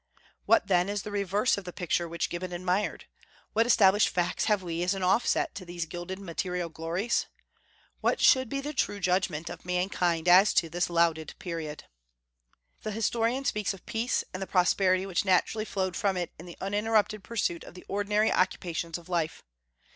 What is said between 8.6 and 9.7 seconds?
the true judgment of